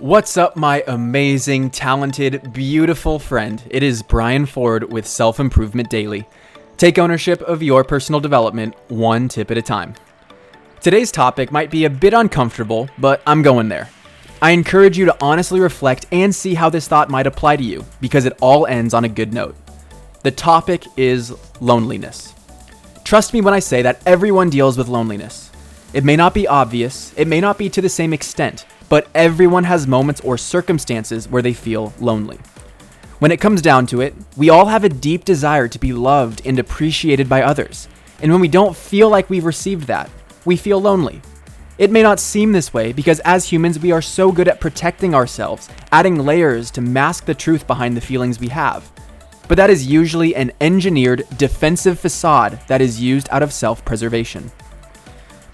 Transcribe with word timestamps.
What's 0.00 0.38
up, 0.38 0.56
my 0.56 0.82
amazing, 0.86 1.68
talented, 1.68 2.54
beautiful 2.54 3.18
friend? 3.18 3.62
It 3.68 3.82
is 3.82 4.02
Brian 4.02 4.46
Ford 4.46 4.90
with 4.90 5.06
Self 5.06 5.38
Improvement 5.38 5.90
Daily. 5.90 6.26
Take 6.78 6.98
ownership 6.98 7.42
of 7.42 7.62
your 7.62 7.84
personal 7.84 8.18
development 8.18 8.74
one 8.88 9.28
tip 9.28 9.50
at 9.50 9.58
a 9.58 9.62
time. 9.62 9.92
Today's 10.80 11.12
topic 11.12 11.52
might 11.52 11.70
be 11.70 11.84
a 11.84 11.90
bit 11.90 12.14
uncomfortable, 12.14 12.88
but 12.96 13.20
I'm 13.26 13.42
going 13.42 13.68
there. 13.68 13.90
I 14.40 14.52
encourage 14.52 14.96
you 14.96 15.04
to 15.04 15.16
honestly 15.20 15.60
reflect 15.60 16.06
and 16.12 16.34
see 16.34 16.54
how 16.54 16.70
this 16.70 16.88
thought 16.88 17.10
might 17.10 17.26
apply 17.26 17.56
to 17.56 17.62
you, 17.62 17.84
because 18.00 18.24
it 18.24 18.38
all 18.40 18.66
ends 18.66 18.94
on 18.94 19.04
a 19.04 19.08
good 19.08 19.34
note. 19.34 19.54
The 20.22 20.30
topic 20.30 20.86
is 20.96 21.34
loneliness. 21.60 22.32
Trust 23.04 23.34
me 23.34 23.42
when 23.42 23.52
I 23.52 23.58
say 23.58 23.82
that 23.82 24.00
everyone 24.06 24.48
deals 24.48 24.78
with 24.78 24.88
loneliness. 24.88 25.50
It 25.92 26.04
may 26.04 26.16
not 26.16 26.32
be 26.32 26.48
obvious, 26.48 27.12
it 27.18 27.28
may 27.28 27.42
not 27.42 27.58
be 27.58 27.68
to 27.68 27.82
the 27.82 27.90
same 27.90 28.14
extent, 28.14 28.64
but 28.90 29.08
everyone 29.14 29.64
has 29.64 29.86
moments 29.86 30.20
or 30.20 30.36
circumstances 30.36 31.28
where 31.28 31.42
they 31.42 31.54
feel 31.54 31.94
lonely. 32.00 32.38
When 33.20 33.30
it 33.30 33.40
comes 33.40 33.62
down 33.62 33.86
to 33.86 34.00
it, 34.00 34.14
we 34.36 34.50
all 34.50 34.66
have 34.66 34.82
a 34.82 34.88
deep 34.88 35.24
desire 35.24 35.68
to 35.68 35.78
be 35.78 35.92
loved 35.92 36.42
and 36.44 36.58
appreciated 36.58 37.28
by 37.28 37.42
others. 37.42 37.88
And 38.20 38.32
when 38.32 38.40
we 38.40 38.48
don't 38.48 38.76
feel 38.76 39.08
like 39.08 39.30
we've 39.30 39.44
received 39.44 39.86
that, 39.86 40.10
we 40.44 40.56
feel 40.56 40.80
lonely. 40.80 41.22
It 41.78 41.92
may 41.92 42.02
not 42.02 42.18
seem 42.18 42.50
this 42.50 42.74
way 42.74 42.92
because 42.92 43.20
as 43.20 43.46
humans, 43.46 43.78
we 43.78 43.92
are 43.92 44.02
so 44.02 44.32
good 44.32 44.48
at 44.48 44.60
protecting 44.60 45.14
ourselves, 45.14 45.68
adding 45.92 46.18
layers 46.18 46.70
to 46.72 46.80
mask 46.80 47.26
the 47.26 47.34
truth 47.34 47.66
behind 47.68 47.96
the 47.96 48.00
feelings 48.00 48.40
we 48.40 48.48
have. 48.48 48.90
But 49.46 49.56
that 49.56 49.70
is 49.70 49.86
usually 49.86 50.34
an 50.34 50.50
engineered 50.60 51.26
defensive 51.36 52.00
facade 52.00 52.60
that 52.66 52.80
is 52.80 53.00
used 53.00 53.28
out 53.30 53.42
of 53.42 53.52
self 53.52 53.84
preservation. 53.84 54.50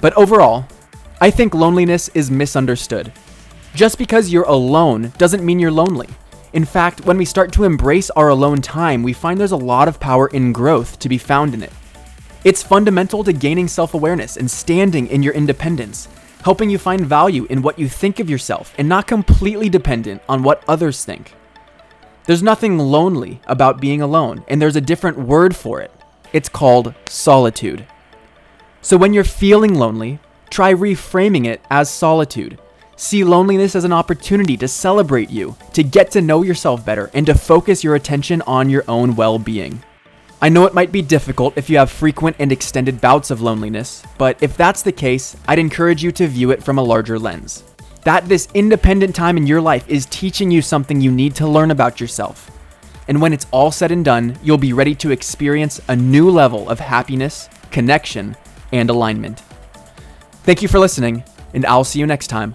But 0.00 0.14
overall, 0.16 0.66
I 1.20 1.30
think 1.30 1.54
loneliness 1.54 2.08
is 2.14 2.30
misunderstood. 2.30 3.12
Just 3.76 3.98
because 3.98 4.32
you're 4.32 4.44
alone 4.44 5.12
doesn't 5.18 5.44
mean 5.44 5.58
you're 5.58 5.70
lonely. 5.70 6.08
In 6.54 6.64
fact, 6.64 7.04
when 7.04 7.18
we 7.18 7.26
start 7.26 7.52
to 7.52 7.64
embrace 7.64 8.08
our 8.08 8.30
alone 8.30 8.62
time, 8.62 9.02
we 9.02 9.12
find 9.12 9.38
there's 9.38 9.52
a 9.52 9.56
lot 9.56 9.86
of 9.86 10.00
power 10.00 10.28
in 10.28 10.50
growth 10.50 10.98
to 11.00 11.10
be 11.10 11.18
found 11.18 11.52
in 11.52 11.62
it. 11.62 11.74
It's 12.42 12.62
fundamental 12.62 13.22
to 13.22 13.34
gaining 13.34 13.68
self 13.68 13.92
awareness 13.92 14.38
and 14.38 14.50
standing 14.50 15.08
in 15.08 15.22
your 15.22 15.34
independence, 15.34 16.08
helping 16.42 16.70
you 16.70 16.78
find 16.78 17.04
value 17.04 17.46
in 17.50 17.60
what 17.60 17.78
you 17.78 17.86
think 17.86 18.18
of 18.18 18.30
yourself 18.30 18.74
and 18.78 18.88
not 18.88 19.06
completely 19.06 19.68
dependent 19.68 20.22
on 20.26 20.42
what 20.42 20.64
others 20.66 21.04
think. 21.04 21.34
There's 22.24 22.42
nothing 22.42 22.78
lonely 22.78 23.42
about 23.46 23.78
being 23.78 24.00
alone, 24.00 24.42
and 24.48 24.62
there's 24.62 24.76
a 24.76 24.80
different 24.80 25.18
word 25.18 25.54
for 25.54 25.82
it. 25.82 25.92
It's 26.32 26.48
called 26.48 26.94
solitude. 27.04 27.86
So 28.80 28.96
when 28.96 29.12
you're 29.12 29.22
feeling 29.22 29.74
lonely, 29.74 30.18
try 30.48 30.72
reframing 30.72 31.44
it 31.44 31.60
as 31.70 31.90
solitude. 31.90 32.58
See 32.98 33.24
loneliness 33.24 33.76
as 33.76 33.84
an 33.84 33.92
opportunity 33.92 34.56
to 34.56 34.66
celebrate 34.66 35.28
you, 35.28 35.54
to 35.74 35.84
get 35.84 36.10
to 36.12 36.22
know 36.22 36.42
yourself 36.42 36.82
better, 36.82 37.10
and 37.12 37.26
to 37.26 37.34
focus 37.34 37.84
your 37.84 37.94
attention 37.94 38.40
on 38.46 38.70
your 38.70 38.84
own 38.88 39.14
well 39.14 39.38
being. 39.38 39.82
I 40.40 40.48
know 40.48 40.64
it 40.64 40.72
might 40.72 40.92
be 40.92 41.02
difficult 41.02 41.58
if 41.58 41.68
you 41.68 41.76
have 41.76 41.90
frequent 41.90 42.36
and 42.38 42.50
extended 42.50 43.00
bouts 43.00 43.30
of 43.30 43.42
loneliness, 43.42 44.02
but 44.16 44.42
if 44.42 44.56
that's 44.56 44.82
the 44.82 44.92
case, 44.92 45.36
I'd 45.46 45.58
encourage 45.58 46.02
you 46.02 46.10
to 46.12 46.26
view 46.26 46.50
it 46.52 46.62
from 46.62 46.78
a 46.78 46.82
larger 46.82 47.18
lens. 47.18 47.64
That 48.04 48.28
this 48.28 48.48
independent 48.54 49.14
time 49.14 49.36
in 49.36 49.46
your 49.46 49.60
life 49.60 49.86
is 49.88 50.06
teaching 50.06 50.50
you 50.50 50.62
something 50.62 50.98
you 50.98 51.12
need 51.12 51.34
to 51.36 51.46
learn 51.46 51.70
about 51.70 52.00
yourself. 52.00 52.50
And 53.08 53.20
when 53.20 53.34
it's 53.34 53.46
all 53.50 53.70
said 53.70 53.92
and 53.92 54.04
done, 54.04 54.38
you'll 54.42 54.58
be 54.58 54.72
ready 54.72 54.94
to 54.96 55.10
experience 55.10 55.80
a 55.88 55.96
new 55.96 56.30
level 56.30 56.68
of 56.70 56.80
happiness, 56.80 57.50
connection, 57.70 58.36
and 58.72 58.88
alignment. 58.88 59.40
Thank 60.44 60.62
you 60.62 60.68
for 60.68 60.78
listening, 60.78 61.24
and 61.52 61.66
I'll 61.66 61.84
see 61.84 61.98
you 61.98 62.06
next 62.06 62.28
time 62.28 62.54